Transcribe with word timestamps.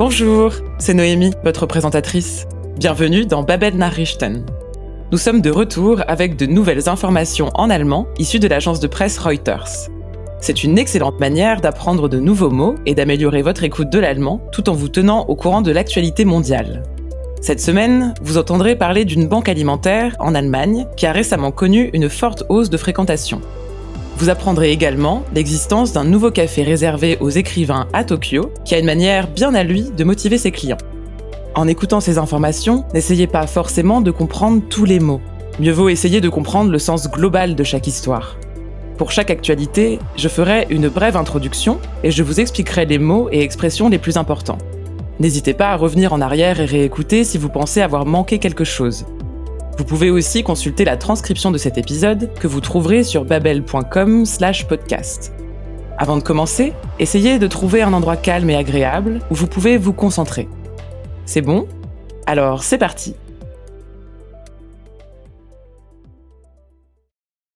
Bonjour, 0.00 0.54
c'est 0.78 0.94
Noémie, 0.94 1.34
votre 1.44 1.66
présentatrice. 1.66 2.46
Bienvenue 2.78 3.26
dans 3.26 3.42
Babel 3.42 3.76
Nachrichten. 3.76 4.46
Nous 5.12 5.18
sommes 5.18 5.42
de 5.42 5.50
retour 5.50 6.00
avec 6.08 6.36
de 6.36 6.46
nouvelles 6.46 6.88
informations 6.88 7.50
en 7.52 7.68
allemand 7.68 8.06
issues 8.16 8.38
de 8.38 8.48
l'agence 8.48 8.80
de 8.80 8.86
presse 8.86 9.18
Reuters. 9.18 9.90
C'est 10.40 10.64
une 10.64 10.78
excellente 10.78 11.20
manière 11.20 11.60
d'apprendre 11.60 12.08
de 12.08 12.18
nouveaux 12.18 12.48
mots 12.48 12.76
et 12.86 12.94
d'améliorer 12.94 13.42
votre 13.42 13.62
écoute 13.62 13.90
de 13.90 13.98
l'allemand 13.98 14.40
tout 14.52 14.70
en 14.70 14.72
vous 14.72 14.88
tenant 14.88 15.26
au 15.26 15.36
courant 15.36 15.60
de 15.60 15.70
l'actualité 15.70 16.24
mondiale. 16.24 16.82
Cette 17.42 17.60
semaine, 17.60 18.14
vous 18.22 18.38
entendrez 18.38 18.76
parler 18.76 19.04
d'une 19.04 19.28
banque 19.28 19.50
alimentaire 19.50 20.16
en 20.18 20.34
Allemagne 20.34 20.86
qui 20.96 21.04
a 21.04 21.12
récemment 21.12 21.50
connu 21.50 21.90
une 21.92 22.08
forte 22.08 22.44
hausse 22.48 22.70
de 22.70 22.78
fréquentation. 22.78 23.42
Vous 24.20 24.28
apprendrez 24.28 24.70
également 24.70 25.24
l'existence 25.34 25.94
d'un 25.94 26.04
nouveau 26.04 26.30
café 26.30 26.62
réservé 26.62 27.16
aux 27.20 27.30
écrivains 27.30 27.88
à 27.94 28.04
Tokyo, 28.04 28.52
qui 28.66 28.74
a 28.74 28.78
une 28.78 28.84
manière 28.84 29.28
bien 29.28 29.54
à 29.54 29.62
lui 29.64 29.90
de 29.96 30.04
motiver 30.04 30.36
ses 30.36 30.50
clients. 30.50 30.76
En 31.54 31.66
écoutant 31.66 32.00
ces 32.00 32.18
informations, 32.18 32.84
n'essayez 32.92 33.26
pas 33.26 33.46
forcément 33.46 34.02
de 34.02 34.10
comprendre 34.10 34.60
tous 34.68 34.84
les 34.84 35.00
mots. 35.00 35.22
Mieux 35.58 35.72
vaut 35.72 35.88
essayer 35.88 36.20
de 36.20 36.28
comprendre 36.28 36.70
le 36.70 36.78
sens 36.78 37.10
global 37.10 37.54
de 37.54 37.64
chaque 37.64 37.86
histoire. 37.86 38.36
Pour 38.98 39.10
chaque 39.10 39.30
actualité, 39.30 39.98
je 40.16 40.28
ferai 40.28 40.66
une 40.68 40.90
brève 40.90 41.16
introduction 41.16 41.80
et 42.04 42.10
je 42.10 42.22
vous 42.22 42.40
expliquerai 42.40 42.84
les 42.84 42.98
mots 42.98 43.30
et 43.32 43.40
expressions 43.40 43.88
les 43.88 43.98
plus 43.98 44.18
importants. 44.18 44.58
N'hésitez 45.18 45.54
pas 45.54 45.70
à 45.70 45.76
revenir 45.76 46.12
en 46.12 46.20
arrière 46.20 46.60
et 46.60 46.66
réécouter 46.66 47.24
si 47.24 47.38
vous 47.38 47.48
pensez 47.48 47.80
avoir 47.80 48.04
manqué 48.04 48.38
quelque 48.38 48.64
chose. 48.64 49.06
Vous 49.80 49.86
pouvez 49.86 50.10
aussi 50.10 50.42
consulter 50.42 50.84
la 50.84 50.98
transcription 50.98 51.50
de 51.50 51.56
cet 51.56 51.78
épisode 51.78 52.30
que 52.38 52.46
vous 52.46 52.60
trouverez 52.60 53.02
sur 53.02 53.24
babel.com/podcast. 53.24 55.32
Avant 55.96 56.18
de 56.18 56.22
commencer, 56.22 56.74
essayez 56.98 57.38
de 57.38 57.46
trouver 57.46 57.80
un 57.80 57.94
endroit 57.94 58.18
calme 58.18 58.50
et 58.50 58.56
agréable 58.56 59.20
où 59.30 59.34
vous 59.34 59.46
pouvez 59.46 59.78
vous 59.78 59.94
concentrer. 59.94 60.50
C'est 61.24 61.40
bon? 61.40 61.66
Alors 62.26 62.62
c'est 62.62 62.76
parti 62.76 63.14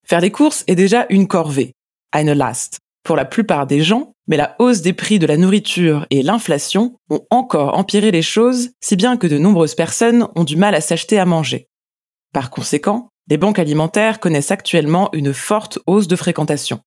Faire 0.07 0.23
les 0.23 0.31
courses 0.31 0.65
est 0.67 0.77
déjà 0.77 1.05
une 1.11 1.29
corvée, 1.29 1.75
eine 2.11 2.33
Last, 2.33 2.79
pour 3.03 3.17
la 3.17 3.27
plupart 3.27 3.67
des 3.67 3.83
gens, 3.83 4.15
mais 4.29 4.39
la 4.39 4.57
hausse 4.59 4.81
des 4.81 4.95
prix 4.95 5.19
de 5.19 5.27
la 5.27 5.37
nourriture 5.37 6.07
et 6.09 6.23
l'inflation 6.23 6.97
ont 7.11 7.27
encore 7.29 7.77
empiré 7.77 8.13
les 8.13 8.23
choses, 8.23 8.71
si 8.81 8.97
bien 8.97 9.19
que 9.19 9.27
de 9.27 9.37
nombreuses 9.37 9.75
personnes 9.75 10.27
ont 10.37 10.45
du 10.45 10.57
mal 10.57 10.75
à 10.75 10.81
s'acheter 10.81 11.19
à 11.19 11.27
manger. 11.27 11.69
Par 12.35 12.51
conséquent, 12.51 13.09
les 13.29 13.39
banques 13.39 13.61
alimentaires 13.61 14.19
connaissent 14.19 14.51
actuellement 14.51 15.09
une 15.15 15.33
forte 15.33 15.79
hausse 15.87 16.09
de 16.09 16.17
fréquentation. 16.17 16.81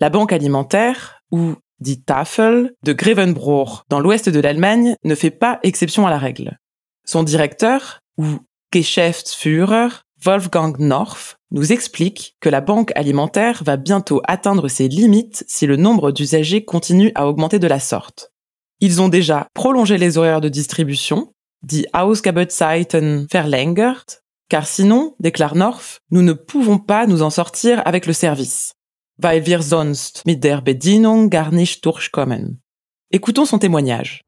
La 0.00 0.10
banque 0.10 0.32
alimentaire, 0.32 1.20
ou 1.32 1.56
dit 1.80 2.02
Tafel, 2.02 2.72
de 2.84 2.92
Grevenbroich, 2.92 3.82
dans 3.88 3.98
l'ouest 3.98 4.28
de 4.28 4.40
l'Allemagne, 4.40 4.94
ne 5.02 5.14
fait 5.16 5.32
pas 5.32 5.58
exception 5.64 6.06
à 6.06 6.10
la 6.10 6.18
règle. 6.18 6.56
Son 7.04 7.24
directeur, 7.24 7.98
ou 8.16 8.38
Geschäftsführer, 8.72 9.88
Wolfgang 10.24 10.78
Norf, 10.78 11.36
nous 11.50 11.72
explique 11.72 12.36
que 12.40 12.48
la 12.48 12.60
banque 12.60 12.92
alimentaire 12.94 13.64
va 13.64 13.76
bientôt 13.76 14.22
atteindre 14.28 14.68
ses 14.68 14.86
limites 14.86 15.44
si 15.48 15.66
le 15.66 15.76
nombre 15.76 16.12
d'usagers 16.12 16.64
continue 16.64 17.10
à 17.16 17.26
augmenter 17.26 17.58
de 17.58 17.66
la 17.66 17.80
sorte. 17.80 18.30
Ils 18.78 19.02
ont 19.02 19.08
déjà 19.08 19.48
prolongé 19.52 19.98
les 19.98 20.16
horaires 20.16 20.40
de 20.40 20.48
distribution, 20.48 21.32
dit 21.62 21.86
Ausgabezeiten 21.92 23.26
verlängert, 23.32 24.22
car 24.48 24.66
sinon, 24.66 25.14
déclare 25.18 25.56
North, 25.56 26.00
nous 26.10 26.22
ne 26.22 26.32
pouvons 26.32 26.78
pas 26.78 27.06
nous 27.06 27.22
en 27.22 27.30
sortir 27.30 27.82
avec 27.86 28.06
le 28.06 28.12
service. 28.12 28.74
Weil 29.18 29.46
wir 29.46 29.62
sonst 29.62 30.24
mit 30.26 30.44
der 30.44 30.60
Bedienung 30.60 31.30
gar 31.30 31.50
nicht 31.50 31.84
durchkommen. 31.84 32.60
Écoutons 33.10 33.46
son 33.46 33.58
témoignage. 33.58 34.20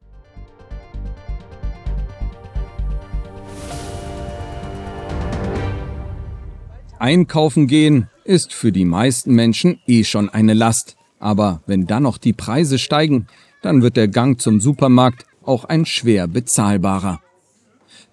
Einkaufen 6.98 7.66
gehen 7.66 8.08
ist 8.24 8.52
für 8.52 8.72
die 8.72 8.84
meisten 8.84 9.34
Menschen 9.34 9.80
eh 9.86 10.04
schon 10.04 10.28
eine 10.28 10.54
Last. 10.54 10.96
Aber 11.20 11.62
wenn 11.66 11.86
dann 11.86 12.04
noch 12.04 12.18
die 12.18 12.32
Preise 12.32 12.78
steigen, 12.78 13.28
dann 13.62 13.82
wird 13.82 13.96
der 13.96 14.08
Gang 14.08 14.40
zum 14.40 14.60
Supermarkt 14.60 15.26
auch 15.44 15.64
ein 15.64 15.86
schwer 15.86 16.26
bezahlbarer. 16.26 17.20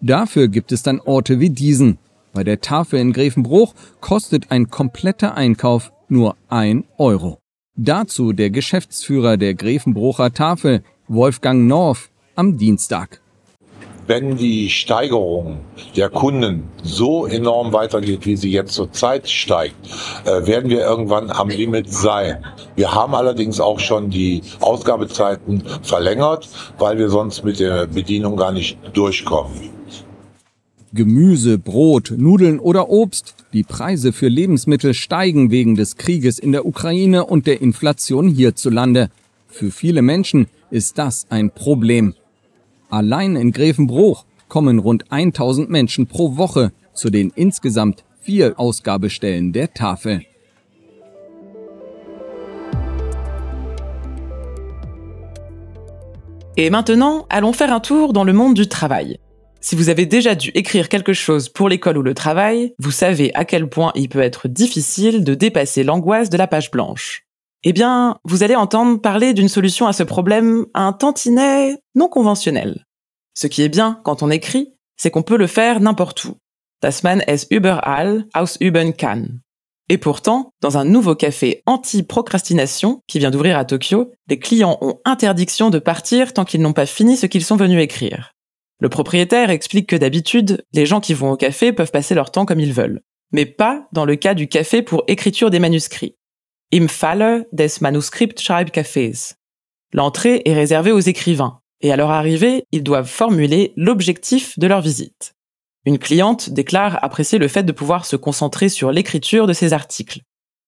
Dafür 0.01 0.47
gibt 0.47 0.71
es 0.71 0.83
dann 0.83 0.99
Orte 0.99 1.39
wie 1.39 1.49
diesen. 1.49 1.97
Bei 2.35 2.43
der 2.43 2.59
Tafel 2.59 2.99
in 2.99 3.13
Grevenbruch 3.13 3.73
kostet 4.01 4.51
ein 4.51 4.69
kompletter 4.69 5.35
Einkauf 5.35 5.93
nur 6.09 6.35
ein 6.49 6.83
Euro. 6.97 7.39
Dazu 7.77 8.33
der 8.33 8.49
Geschäftsführer 8.49 9.37
der 9.37 9.53
Grevenbrucher 9.53 10.33
Tafel, 10.33 10.83
Wolfgang 11.07 11.65
Norf, 11.65 12.09
am 12.35 12.57
Dienstag. 12.57 13.21
Wenn 14.07 14.35
die 14.35 14.69
Steigerung 14.69 15.61
der 15.95 16.09
Kunden 16.09 16.69
so 16.83 17.25
enorm 17.25 17.71
weitergeht, 17.71 18.25
wie 18.25 18.35
sie 18.35 18.51
jetzt 18.51 18.73
zurzeit 18.73 19.29
steigt, 19.29 19.77
äh, 20.25 20.45
werden 20.45 20.69
wir 20.69 20.81
irgendwann 20.81 21.31
am 21.31 21.47
Limit 21.47 21.91
sein. 21.91 22.45
Wir 22.75 22.93
haben 22.93 23.15
allerdings 23.15 23.61
auch 23.61 23.79
schon 23.79 24.09
die 24.09 24.41
Ausgabezeiten 24.59 25.63
verlängert, 25.83 26.49
weil 26.79 26.97
wir 26.97 27.07
sonst 27.07 27.45
mit 27.45 27.61
der 27.61 27.87
Bedienung 27.87 28.35
gar 28.35 28.51
nicht 28.51 28.77
durchkommen. 28.93 29.74
Gemüse, 30.95 31.59
Brot, 31.59 32.13
Nudeln 32.17 32.59
oder 32.59 32.89
Obst. 32.89 33.35
Die 33.53 33.63
Preise 33.63 34.13
für 34.13 34.29
Lebensmittel 34.29 34.93
steigen 34.93 35.51
wegen 35.51 35.75
des 35.75 35.97
Krieges 35.97 36.39
in 36.39 36.53
der 36.53 36.65
Ukraine 36.65 37.25
und 37.25 37.45
der 37.45 37.61
Inflation 37.61 38.29
hierzulande. 38.29 39.09
Für 39.47 39.71
viele 39.71 40.01
Menschen 40.01 40.47
ist 40.71 40.97
das 40.97 41.27
ein 41.29 41.51
Problem. 41.51 42.15
Allein 42.89 43.35
in 43.35 43.51
Grevenbruch 43.51 44.25
kommen 44.47 44.79
rund 44.79 45.11
1000 45.11 45.69
Menschen 45.69 46.07
pro 46.07 46.37
Woche 46.37 46.71
zu 46.93 47.09
den 47.09 47.31
insgesamt 47.35 48.03
vier 48.21 48.59
Ausgabestellen 48.59 49.53
der 49.53 49.73
Tafel. 49.73 50.21
Et 56.57 56.69
maintenant, 56.69 57.25
allons 57.29 57.51
faire 57.51 57.73
un 57.73 57.81
tour 57.81 58.13
dans 58.13 58.23
le 58.23 58.31
monde 58.31 58.53
du 58.55 58.69
travail. 58.69 59.19
Si 59.65 59.75
vous 59.75 59.89
avez 59.89 60.05
déjà 60.05 60.35
dû 60.35 60.51
écrire 60.53 60.89
quelque 60.89 61.13
chose 61.13 61.49
pour 61.49 61.69
l'école 61.69 61.97
ou 61.97 62.03
le 62.03 62.13
travail, 62.13 62.75
vous 62.77 62.91
savez 62.91 63.33
à 63.33 63.45
quel 63.45 63.67
point 63.67 63.91
il 63.95 64.09
peut 64.09 64.21
être 64.21 64.47
difficile 64.47 65.23
de 65.23 65.33
dépasser 65.33 65.81
l'angoisse 65.81 66.29
de 66.29 66.37
la 66.37 66.45
page 66.45 66.69
blanche. 66.69 67.23
Eh 67.63 67.73
bien, 67.73 68.19
vous 68.25 68.43
allez 68.43 68.55
entendre 68.55 69.01
parler 69.01 69.33
d'une 69.33 69.49
solution 69.49 69.87
à 69.87 69.93
ce 69.93 70.03
problème 70.03 70.67
un 70.75 70.93
tantinet 70.93 71.79
non 71.95 72.09
conventionnel. 72.09 72.85
Ce 73.33 73.47
qui 73.47 73.63
est 73.63 73.69
bien 73.69 73.99
quand 74.03 74.21
on 74.21 74.29
écrit, 74.29 74.75
c'est 74.97 75.09
qu'on 75.09 75.23
peut 75.23 75.35
le 75.35 75.47
faire 75.47 75.79
n'importe 75.79 76.25
où. 76.25 76.35
Das 76.83 77.01
man 77.03 77.23
es 77.25 77.47
überall 77.49 78.27
ausüben 78.35 78.93
kann. 78.93 79.39
Et 79.89 79.97
pourtant, 79.97 80.51
dans 80.61 80.77
un 80.77 80.85
nouveau 80.85 81.15
café 81.15 81.63
anti-procrastination 81.65 83.01
qui 83.07 83.17
vient 83.17 83.31
d'ouvrir 83.31 83.57
à 83.57 83.65
Tokyo, 83.65 84.11
les 84.29 84.37
clients 84.37 84.77
ont 84.81 84.99
interdiction 85.05 85.71
de 85.71 85.79
partir 85.79 86.33
tant 86.33 86.45
qu'ils 86.45 86.61
n'ont 86.61 86.73
pas 86.73 86.85
fini 86.85 87.17
ce 87.17 87.25
qu'ils 87.25 87.43
sont 87.43 87.57
venus 87.57 87.81
écrire. 87.81 88.34
Le 88.79 88.89
propriétaire 88.89 89.49
explique 89.49 89.87
que 89.87 89.95
d'habitude, 89.95 90.65
les 90.73 90.85
gens 90.85 90.99
qui 90.99 91.13
vont 91.13 91.31
au 91.31 91.37
café 91.37 91.71
peuvent 91.71 91.91
passer 91.91 92.13
leur 92.13 92.31
temps 92.31 92.45
comme 92.45 92.59
ils 92.59 92.73
veulent, 92.73 93.01
mais 93.31 93.45
pas 93.45 93.87
dans 93.93 94.05
le 94.05 94.15
cas 94.15 94.33
du 94.33 94.47
café 94.47 94.81
pour 94.81 95.03
écriture 95.07 95.49
des 95.49 95.59
manuscrits. 95.59 96.15
Im 96.73 96.87
Falle 96.87 97.45
des 97.53 97.67
Manuskriptschreibcafés. 97.79 99.35
L'entrée 99.93 100.41
est 100.45 100.53
réservée 100.53 100.91
aux 100.91 100.99
écrivains, 100.99 101.59
et 101.81 101.91
à 101.91 101.95
leur 101.95 102.09
arrivée, 102.09 102.65
ils 102.71 102.83
doivent 102.83 103.07
formuler 103.07 103.73
l'objectif 103.77 104.57
de 104.59 104.67
leur 104.67 104.81
visite. 104.81 105.33
Une 105.85 105.99
cliente 105.99 106.49
déclare 106.49 107.03
apprécier 107.03 107.37
le 107.37 107.47
fait 107.47 107.63
de 107.63 107.71
pouvoir 107.71 108.05
se 108.05 108.15
concentrer 108.15 108.69
sur 108.69 108.91
l'écriture 108.91 109.45
de 109.45 109.53
ses 109.53 109.71
articles. 109.71 110.21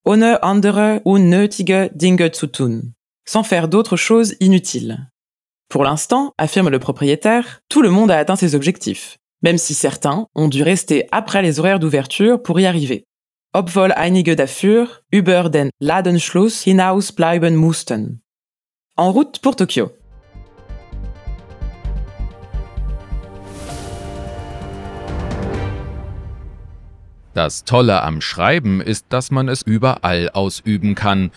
Ohne 0.06 0.38
andere 0.42 1.02
unnötige 1.06 1.90
Dinge 1.96 2.32
zu 2.34 2.48
tun. 2.48 2.82
Sans 3.26 3.44
faire 3.44 3.68
d'autres 3.68 3.98
choses 3.98 4.36
inutiles. 4.40 5.10
Pour 5.70 5.84
l'instant, 5.84 6.34
affirme 6.38 6.70
le 6.70 6.80
propriétaire, 6.80 7.62
tout 7.68 7.82
le 7.82 7.90
monde 7.90 8.10
a 8.10 8.18
atteint 8.18 8.38
ses 8.38 8.56
objectifs, 8.56 9.18
même 9.42 9.58
si 9.58 9.74
certains 9.74 10.28
ont 10.34 10.48
dû 10.48 10.64
rester 10.64 11.08
après 11.12 11.42
les 11.42 11.60
horaires 11.60 11.80
d'ouverture 11.80 12.42
pour 12.42 12.58
y 12.58 12.66
arriver. 12.66 13.04
Obwohl 13.54 13.94
einige 13.98 14.36
dafür 14.38 14.88
über 15.12 15.50
den 15.50 15.70
Ladenschluss 15.82 16.62
hinaus 16.62 17.12
bleiben 17.12 17.58
mussten. 17.58 18.22
En 18.96 19.12
route 19.12 19.42
pour 19.42 19.58
Tokyo. 19.58 19.92
Das 27.34 27.66
Tolle 27.66 28.02
am 28.02 28.22
Schreiben 28.22 28.82
ist, 28.82 29.08
dass 29.10 29.32
man 29.32 29.50
es 29.50 29.62
überall 29.64 30.30
ausüben 30.30 30.96
kann 30.96 31.32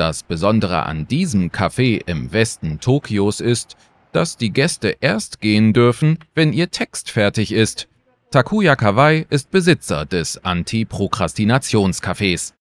das 0.00 0.22
Besondere 0.22 0.86
an 0.86 1.06
diesem 1.06 1.50
Café 1.50 2.00
im 2.06 2.32
Westen 2.32 2.80
Tokios 2.80 3.40
ist, 3.40 3.76
dass 4.12 4.38
die 4.38 4.50
Gäste 4.50 4.96
erst 5.00 5.40
gehen 5.40 5.74
dürfen, 5.74 6.18
wenn 6.34 6.54
ihr 6.54 6.70
Text 6.70 7.10
fertig 7.10 7.52
ist. 7.52 7.86
Takuya 8.30 8.76
Kawai 8.76 9.26
ist 9.28 9.50
Besitzer 9.50 10.06
des 10.06 10.42
Anti-Prokrastinations-Cafés. 10.42 12.54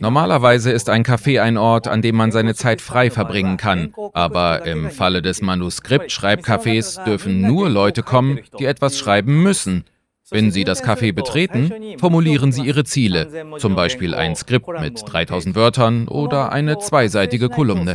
Normalerweise 0.00 0.72
ist 0.72 0.90
ein 0.90 1.04
Café 1.04 1.40
ein 1.40 1.56
Ort, 1.56 1.86
an 1.86 2.02
dem 2.02 2.16
man 2.16 2.32
seine 2.32 2.56
Zeit 2.56 2.80
frei 2.80 3.10
verbringen 3.10 3.56
kann. 3.56 3.94
Aber 4.14 4.66
im 4.66 4.90
Falle 4.90 5.22
des 5.22 5.42
Manuskript-Schreibcafés 5.42 7.04
dürfen 7.04 7.40
nur 7.40 7.70
Leute 7.70 8.02
kommen, 8.02 8.40
die 8.58 8.64
etwas 8.64 8.98
schreiben 8.98 9.44
müssen. 9.44 9.84
Wenn 10.30 10.50
Sie 10.50 10.64
das 10.64 10.82
Café 10.82 11.12
betreten, 11.12 11.98
formulieren 11.98 12.50
Sie 12.50 12.62
Ihre 12.62 12.84
Ziele, 12.84 13.28
zum 13.58 13.76
Beispiel 13.76 14.14
ein 14.14 14.34
Skript 14.34 14.68
mit 14.80 15.02
3000 15.06 15.54
Wörtern 15.54 16.08
oder 16.08 16.50
eine 16.50 16.78
zweiseitige 16.78 17.48
Kolumne. 17.48 17.94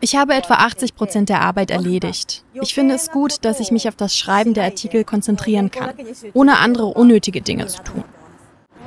Ich 0.00 0.16
habe 0.16 0.34
etwa 0.34 0.54
80 0.54 0.94
Prozent 0.94 1.28
der 1.30 1.40
Arbeit 1.40 1.70
erledigt. 1.70 2.44
Ich 2.60 2.74
finde 2.74 2.94
es 2.94 3.10
gut, 3.10 3.44
dass 3.44 3.60
ich 3.60 3.70
mich 3.70 3.88
auf 3.88 3.96
das 3.96 4.16
Schreiben 4.16 4.52
der 4.52 4.64
Artikel 4.64 5.04
konzentrieren 5.04 5.70
kann, 5.70 5.94
ohne 6.34 6.58
andere 6.58 6.86
unnötige 6.86 7.40
Dinge 7.40 7.66
zu 7.66 7.82
tun. 7.82 8.04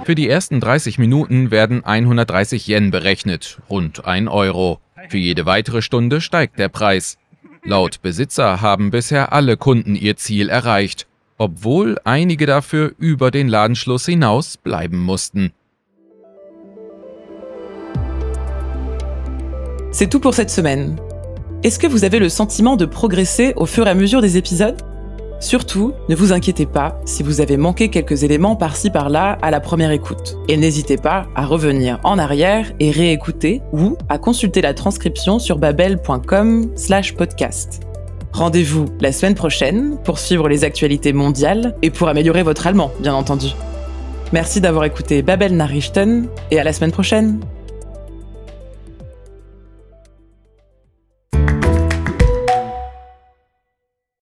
Für 0.04 0.16
die 0.16 0.30
ersten 0.30 0.60
30 0.60 1.00
Minuten 1.00 1.50
werden 1.50 1.84
130 1.84 2.68
Yen 2.68 2.92
berechnet, 2.92 3.60
rund 3.70 4.06
1 4.06 4.30
Euro. 4.30 4.80
Für 5.10 5.18
jede 5.18 5.46
weitere 5.46 5.82
Stunde 5.82 6.22
steigt 6.22 6.60
der 6.60 6.70
Preis. 6.70 7.18
Laut 7.68 8.00
Besitzer 8.04 8.62
haben 8.62 8.92
bisher 8.92 9.34
alle 9.34 9.58
Kunden 9.58 9.96
ihr 9.96 10.16
Ziel 10.18 10.50
erreicht, 10.50 11.08
obwohl 11.40 11.98
einige 12.04 12.46
dafür 12.46 12.94
über 13.00 13.32
den 13.32 13.48
Ladenschluss 13.48 14.06
hinaus 14.06 14.58
bleiben 14.58 15.00
mussten. 15.00 15.52
C'est 19.92 20.12
tout 20.12 20.20
pour 20.20 20.36
cette 20.36 20.52
semaine. 20.52 21.00
Est-ce 21.64 21.80
que 21.80 21.88
vous 21.88 22.04
avez 22.04 22.20
le 22.20 22.30
sentiment 22.30 22.76
de 22.76 22.86
progresser 22.86 23.54
au 23.56 23.66
fur 23.66 23.88
et 23.88 23.90
à 23.90 23.96
mesure 23.96 24.22
des 24.22 24.38
épisodes 24.38 24.78
Surtout, 25.40 25.94
ne 26.10 26.16
vous 26.16 26.34
inquiétez 26.34 26.66
pas 26.66 27.00
si 27.06 27.22
vous 27.22 27.42
avez 27.42 27.58
manqué 27.58 27.90
quelques 27.90 28.24
éléments 28.24 28.56
par-ci 28.56 28.90
par-là 28.90 29.38
à 29.42 29.52
la 29.52 29.60
première 29.60 29.92
écoute. 29.92 30.38
Et 30.48 30.58
n'hésitez 30.58 30.98
pas 30.98 31.28
à 31.36 31.46
revenir 31.46 32.00
en 32.04 32.18
arrière 32.18 32.72
et 32.80 32.92
réécouter 32.92 33.62
ou 33.74 33.98
à 34.10 34.18
consulter 34.18 34.62
la 34.62 34.74
transcription 34.74 35.40
sur 35.40 35.58
babel.com 35.58 36.72
slash 36.76 37.16
podcast. 37.16 37.82
Rendez-vous 38.32 38.86
la 39.00 39.12
semaine 39.12 39.36
prochaine 39.36 39.98
pour 40.04 40.20
suivre 40.20 40.50
les 40.50 40.64
actualités 40.64 41.14
mondiales 41.14 41.76
et 41.82 41.90
pour 41.90 42.10
améliorer 42.10 42.44
votre 42.44 42.68
allemand, 42.68 42.92
bien 43.00 43.14
entendu. 43.14 43.48
Merci 44.34 44.60
d'avoir 44.60 44.84
écouté 44.86 45.22
Babel 45.22 45.56
Nachrichten 45.56 46.28
et 46.52 46.60
à 46.60 46.64
la 46.64 46.74
semaine 46.74 46.92
prochaine 46.92 47.40